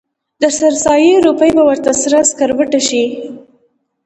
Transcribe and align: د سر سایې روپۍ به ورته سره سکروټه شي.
د 0.41 0.43
سر 0.57 0.73
سایې 0.85 1.13
روپۍ 1.27 1.51
به 1.57 1.63
ورته 1.69 1.91
سره 2.01 2.19
سکروټه 2.29 2.79
شي. 2.87 3.03